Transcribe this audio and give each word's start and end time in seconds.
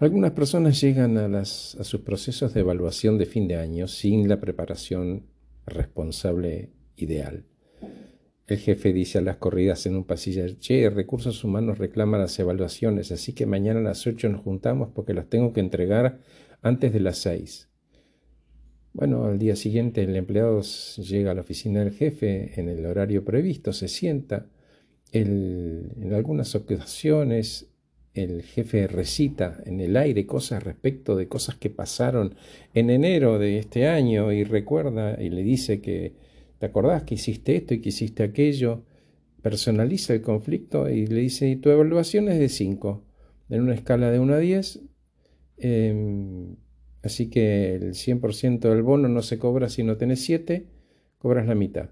Algunas 0.00 0.30
personas 0.30 0.80
llegan 0.80 1.18
a, 1.18 1.44
sus 1.44 2.00
procesos 2.02 2.54
de 2.54 2.60
evaluación 2.60 3.18
de 3.18 3.26
fin 3.26 3.48
de 3.48 3.56
año 3.56 3.88
sin 3.88 4.28
la 4.28 4.38
preparación 4.38 5.26
responsable 5.66 6.70
ideal. 6.94 7.46
El 8.46 8.58
jefe 8.58 8.92
dice 8.92 9.18
a 9.18 9.22
las 9.22 9.38
corridas 9.38 9.86
en 9.86 9.96
un 9.96 10.04
pasillo, 10.04 10.46
che, 10.60 10.88
recursos 10.88 11.42
humanos 11.42 11.78
reclama 11.78 12.16
las 12.16 12.38
evaluaciones, 12.38 13.10
así 13.10 13.32
que 13.32 13.44
mañana 13.44 13.80
a 13.80 13.82
las 13.82 14.06
ocho 14.06 14.28
nos 14.28 14.42
juntamos 14.42 14.90
porque 14.94 15.14
las 15.14 15.28
tengo 15.28 15.52
que 15.52 15.60
entregar 15.60 16.20
antes 16.62 16.92
de 16.92 17.00
las 17.00 17.18
seis. 17.18 17.68
Bueno, 18.92 19.24
al 19.24 19.40
día 19.40 19.56
siguiente 19.56 20.04
el 20.04 20.14
empleado 20.14 20.62
llega 20.96 21.32
a 21.32 21.34
la 21.34 21.40
oficina 21.40 21.80
del 21.80 21.92
jefe 21.92 22.58
en 22.58 22.68
el 22.68 22.86
horario 22.86 23.24
previsto, 23.24 23.72
se 23.72 23.88
sienta. 23.88 24.46
en 25.10 26.12
algunas 26.14 26.54
ocasiones 26.54 27.68
el 28.14 28.42
jefe 28.42 28.86
recita 28.86 29.62
en 29.64 29.80
el 29.80 29.96
aire 29.96 30.26
cosas 30.26 30.62
respecto 30.62 31.16
de 31.16 31.28
cosas 31.28 31.56
que 31.56 31.70
pasaron 31.70 32.34
en 32.74 32.90
enero 32.90 33.38
de 33.38 33.58
este 33.58 33.86
año 33.86 34.32
y 34.32 34.44
recuerda 34.44 35.22
y 35.22 35.30
le 35.30 35.42
dice 35.42 35.80
que 35.80 36.14
te 36.58 36.66
acordás 36.66 37.04
que 37.04 37.14
hiciste 37.14 37.56
esto 37.56 37.74
y 37.74 37.80
que 37.80 37.90
hiciste 37.90 38.22
aquello, 38.22 38.84
personaliza 39.42 40.14
el 40.14 40.22
conflicto 40.22 40.88
y 40.88 41.06
le 41.06 41.20
dice, 41.20 41.54
tu 41.56 41.70
evaluación 41.70 42.28
es 42.28 42.38
de 42.38 42.48
5, 42.48 43.04
en 43.50 43.62
una 43.62 43.74
escala 43.74 44.10
de 44.10 44.18
1 44.18 44.34
a 44.34 44.38
10, 44.38 44.80
em, 45.58 46.56
así 47.02 47.30
que 47.30 47.74
el 47.76 47.94
100% 47.94 48.70
del 48.70 48.82
bono 48.82 49.08
no 49.08 49.22
se 49.22 49.38
cobra 49.38 49.68
si 49.68 49.84
no 49.84 49.96
tenés 49.96 50.24
7, 50.24 50.66
cobras 51.18 51.46
la 51.46 51.54
mitad. 51.54 51.90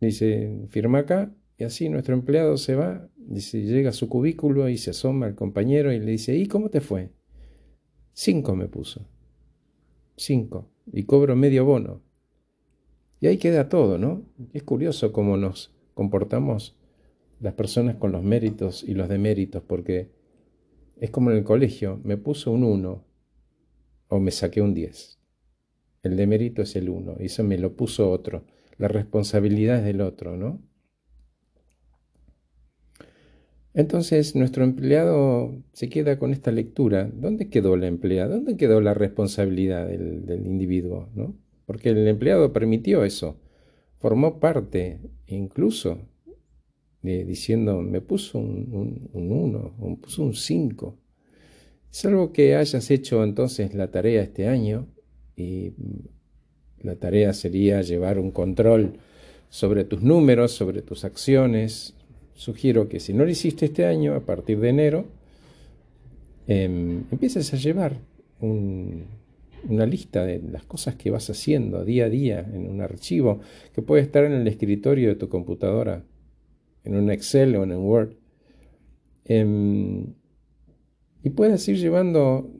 Dice, 0.00 0.66
firma 0.68 0.98
acá 0.98 1.32
y 1.62 1.64
así 1.64 1.88
nuestro 1.88 2.14
empleado 2.14 2.56
se 2.56 2.74
va, 2.74 3.08
llega 3.28 3.90
a 3.90 3.92
su 3.92 4.08
cubículo 4.08 4.68
y 4.68 4.78
se 4.78 4.90
asoma 4.90 5.26
al 5.26 5.36
compañero 5.36 5.92
y 5.92 6.00
le 6.00 6.10
dice, 6.10 6.36
¿y 6.36 6.48
cómo 6.48 6.70
te 6.70 6.80
fue? 6.80 7.12
Cinco 8.12 8.56
me 8.56 8.66
puso. 8.66 9.06
Cinco. 10.16 10.72
Y 10.92 11.04
cobro 11.04 11.36
medio 11.36 11.64
bono. 11.64 12.02
Y 13.20 13.28
ahí 13.28 13.38
queda 13.38 13.68
todo, 13.68 13.96
¿no? 13.96 14.26
Es 14.52 14.64
curioso 14.64 15.12
cómo 15.12 15.36
nos 15.36 15.72
comportamos 15.94 16.76
las 17.38 17.54
personas 17.54 17.94
con 17.94 18.10
los 18.10 18.24
méritos 18.24 18.82
y 18.82 18.94
los 18.94 19.08
deméritos, 19.08 19.62
porque 19.62 20.10
es 20.96 21.10
como 21.10 21.30
en 21.30 21.36
el 21.36 21.44
colegio, 21.44 22.00
me 22.02 22.16
puso 22.16 22.50
un 22.50 22.64
uno 22.64 23.04
o 24.08 24.18
me 24.18 24.32
saqué 24.32 24.60
un 24.60 24.74
10. 24.74 25.20
El 26.02 26.16
demérito 26.16 26.62
es 26.62 26.74
el 26.74 26.88
uno, 26.88 27.14
y 27.20 27.26
eso 27.26 27.44
me 27.44 27.56
lo 27.56 27.76
puso 27.76 28.10
otro. 28.10 28.46
La 28.78 28.88
responsabilidad 28.88 29.78
es 29.78 29.84
del 29.84 30.00
otro, 30.00 30.36
¿no? 30.36 30.71
Entonces 33.74 34.36
nuestro 34.36 34.64
empleado 34.64 35.54
se 35.72 35.88
queda 35.88 36.18
con 36.18 36.32
esta 36.32 36.52
lectura. 36.52 37.10
¿Dónde 37.12 37.48
quedó 37.48 37.76
la 37.76 37.86
empleada? 37.86 38.34
¿Dónde 38.34 38.56
quedó 38.56 38.80
la 38.80 38.94
responsabilidad 38.94 39.88
del, 39.88 40.46
individuo? 40.46 41.08
¿no? 41.14 41.34
Porque 41.64 41.90
el 41.90 42.06
empleado 42.06 42.52
permitió 42.52 43.04
eso, 43.04 43.40
formó 43.98 44.40
parte 44.40 45.00
incluso 45.26 45.98
diciendo, 47.02 47.80
me 47.80 48.00
puso 48.00 48.38
un 48.38 49.10
1, 49.12 49.74
me 49.80 49.96
puso 49.96 50.22
un 50.22 50.34
5. 50.34 50.98
Salvo 51.90 52.32
que 52.32 52.54
hayas 52.54 52.90
hecho 52.90 53.24
entonces 53.24 53.74
la 53.74 53.90
tarea 53.90 54.22
este 54.22 54.46
año 54.46 54.86
y 55.36 55.72
la 56.80 56.96
tarea 56.96 57.32
sería 57.32 57.82
llevar 57.82 58.18
un 58.18 58.30
control 58.30 58.98
sobre 59.48 59.84
tus 59.84 60.02
números, 60.02 60.52
sobre 60.52 60.82
tus 60.82 61.04
acciones, 61.04 61.94
sugiero 62.34 62.88
que 62.88 63.00
si 63.00 63.12
no 63.12 63.24
lo 63.24 63.30
hiciste 63.30 63.66
este 63.66 63.86
año, 63.86 64.14
a 64.14 64.20
partir 64.20 64.58
de 64.60 64.68
enero, 64.68 65.04
em, 66.46 67.04
empieces 67.10 67.52
a 67.54 67.56
llevar 67.56 67.98
una 68.40 69.86
lista 69.86 70.24
de 70.24 70.40
las 70.40 70.64
cosas 70.64 70.96
que 70.96 71.10
vas 71.10 71.30
haciendo 71.30 71.84
día 71.84 72.06
a 72.06 72.08
día 72.08 72.40
en 72.40 72.68
un 72.68 72.80
archivo 72.80 73.40
que 73.72 73.82
puede 73.82 74.02
estar 74.02 74.24
en 74.24 74.32
el 74.32 74.48
escritorio 74.48 75.10
de 75.10 75.14
tu 75.14 75.28
computadora, 75.28 76.04
en 76.84 76.96
un 76.96 77.10
Excel 77.10 77.54
o 77.56 77.62
en 77.62 77.72
un 77.72 77.84
Word. 77.84 78.14
Em, 79.24 80.14
y 81.22 81.30
puedes 81.30 81.66
ir 81.68 81.76
llevando 81.76 82.50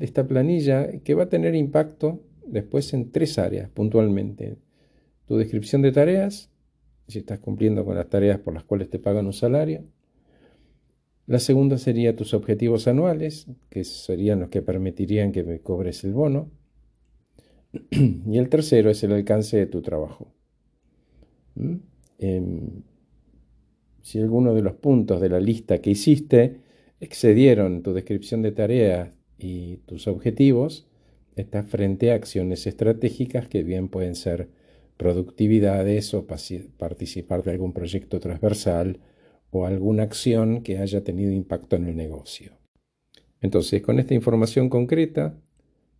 esta 0.00 0.26
planilla 0.26 0.98
que 1.04 1.14
va 1.14 1.24
a 1.24 1.28
tener 1.28 1.54
impacto 1.54 2.20
después 2.46 2.92
en 2.92 3.12
tres 3.12 3.38
áreas 3.38 3.70
puntualmente. 3.70 4.56
Tu 5.26 5.36
descripción 5.36 5.82
de 5.82 5.92
tareas, 5.92 6.50
si 7.08 7.18
estás 7.18 7.38
cumpliendo 7.38 7.84
con 7.84 7.96
las 7.96 8.08
tareas 8.08 8.38
por 8.38 8.54
las 8.54 8.64
cuales 8.64 8.90
te 8.90 8.98
pagan 8.98 9.26
un 9.26 9.32
salario. 9.32 9.84
La 11.26 11.38
segunda 11.38 11.78
sería 11.78 12.16
tus 12.16 12.34
objetivos 12.34 12.86
anuales, 12.86 13.46
que 13.70 13.84
serían 13.84 14.40
los 14.40 14.50
que 14.50 14.62
permitirían 14.62 15.32
que 15.32 15.42
me 15.42 15.60
cobres 15.60 16.04
el 16.04 16.12
bono. 16.12 16.50
Y 17.90 18.38
el 18.38 18.48
tercero 18.48 18.90
es 18.90 19.02
el 19.04 19.12
alcance 19.12 19.56
de 19.56 19.66
tu 19.66 19.80
trabajo. 19.80 20.32
¿Mm? 21.54 21.76
Em, 22.18 22.82
si 24.02 24.20
alguno 24.20 24.54
de 24.54 24.62
los 24.62 24.74
puntos 24.74 25.20
de 25.20 25.30
la 25.30 25.40
lista 25.40 25.78
que 25.78 25.90
hiciste 25.90 26.60
excedieron 27.00 27.82
tu 27.82 27.94
descripción 27.94 28.42
de 28.42 28.52
tareas 28.52 29.10
y 29.38 29.78
tus 29.86 30.06
objetivos, 30.08 30.86
estás 31.36 31.66
frente 31.66 32.12
a 32.12 32.14
acciones 32.14 32.66
estratégicas 32.66 33.48
que 33.48 33.62
bien 33.62 33.88
pueden 33.88 34.14
ser 34.14 34.48
productividades 34.96 36.14
o 36.14 36.26
participar 36.26 37.42
de 37.42 37.50
algún 37.50 37.72
proyecto 37.72 38.20
transversal 38.20 39.00
o 39.50 39.66
alguna 39.66 40.02
acción 40.04 40.62
que 40.62 40.78
haya 40.78 41.02
tenido 41.04 41.32
impacto 41.32 41.76
en 41.76 41.86
el 41.86 41.96
negocio. 41.96 42.52
Entonces, 43.40 43.82
con 43.82 43.98
esta 43.98 44.14
información 44.14 44.68
concreta, 44.68 45.38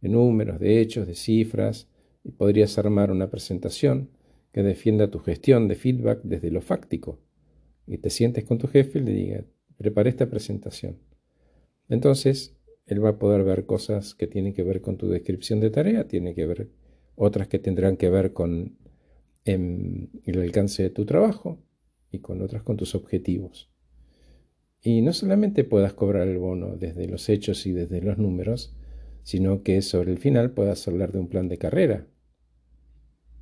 de 0.01 0.09
números, 0.09 0.61
de 0.61 0.81
hechos, 0.81 1.07
de 1.07 1.15
cifras, 1.15 1.89
podrías 2.37 2.79
armar 2.79 3.11
una 3.11 3.31
presentación 3.31 4.11
que 4.53 4.63
defienda 4.63 5.11
tu 5.11 5.19
gestión 5.19 5.67
de 5.69 5.75
feedback 5.75 6.21
desde 6.23 6.51
lo 6.51 6.61
fáctico. 6.61 7.19
Y 7.87 7.99
te 7.99 8.11
sientes 8.11 8.45
con 8.45 8.59
tu 8.59 8.69
jefe 8.69 8.99
y 8.99 9.03
le 9.03 9.13
digas, 9.13 9.45
preparé 9.77 10.11
esta 10.11 10.29
presentación. 10.31 10.99
Entonces, 11.89 12.57
él 12.87 13.05
va 13.05 13.11
a 13.11 13.19
poder 13.19 13.45
ver 13.45 13.67
cosas 13.67 14.15
que 14.15 14.27
tienen 14.27 14.55
que 14.55 14.63
ver 14.63 14.81
con 14.81 14.97
tu 14.97 15.09
descripción 15.09 15.61
de 15.61 15.71
tarea, 15.71 16.07
tiene 16.07 16.35
que 16.35 16.47
ver 16.47 16.69
otras 17.17 17.49
que 17.49 17.59
tendrán 17.59 17.97
que 17.97 18.11
ver 18.11 18.33
con 18.33 18.77
en 19.45 20.11
el 20.25 20.41
alcance 20.41 20.83
de 20.83 20.91
tu 20.91 21.05
trabajo 21.05 21.63
y 22.11 22.21
con 22.21 22.41
otras 22.43 22.63
con 22.63 22.77
tus 22.77 22.95
objetivos. 22.95 23.71
Y 24.83 25.03
no 25.03 25.13
solamente 25.13 25.65
puedas 25.65 25.95
cobrar 25.95 26.29
el 26.29 26.39
bono 26.39 26.77
desde 26.77 27.07
los 27.09 27.29
hechos 27.29 27.67
y 27.67 27.73
desde 27.73 28.01
los 28.03 28.19
números, 28.19 28.77
sino 29.23 29.63
que 29.63 29.81
sobre 29.83 30.13
el 30.13 30.19
final 30.19 30.53
puedas 30.53 30.87
hablar 30.87 31.13
de 31.13 31.19
un 31.21 31.29
plan 31.29 31.49
de 31.49 31.59
carrera. 31.59 32.07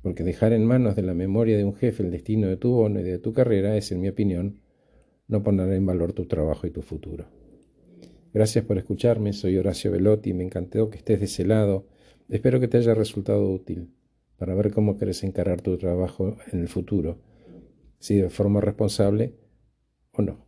Porque 0.01 0.23
dejar 0.23 0.53
en 0.53 0.65
manos 0.65 0.95
de 0.95 1.01
la 1.01 1.13
memoria 1.13 1.57
de 1.57 1.65
un 1.65 1.75
jefe 1.75 2.03
el 2.03 2.11
destino 2.11 2.47
de 2.47 2.57
tu 2.57 2.71
bono 2.71 2.99
y 2.99 3.03
de 3.03 3.19
tu 3.19 3.33
carrera 3.33 3.75
es, 3.77 3.91
en 3.91 4.01
mi 4.01 4.09
opinión, 4.09 4.61
no 5.27 5.43
poner 5.43 5.71
en 5.73 5.85
valor 5.85 6.13
tu 6.13 6.25
trabajo 6.25 6.67
y 6.67 6.71
tu 6.71 6.81
futuro. 6.81 7.25
Gracias 8.33 8.65
por 8.65 8.77
escucharme, 8.77 9.31
soy 9.31 9.57
Horacio 9.57 9.91
Velotti, 9.91 10.33
me 10.33 10.43
encantó 10.43 10.89
que 10.89 10.97
estés 10.97 11.19
de 11.19 11.25
ese 11.25 11.45
lado, 11.45 11.87
espero 12.29 12.59
que 12.59 12.67
te 12.67 12.77
haya 12.77 12.93
resultado 12.93 13.49
útil 13.49 13.89
para 14.43 14.55
ver 14.55 14.73
cómo 14.73 14.97
quieres 14.97 15.23
encarar 15.23 15.61
tu 15.61 15.77
trabajo 15.77 16.35
en 16.51 16.59
el 16.59 16.67
futuro, 16.67 17.17
si 17.97 18.15
de 18.17 18.29
forma 18.29 18.59
responsable 18.59 19.37
o 20.11 20.21
no. 20.21 20.45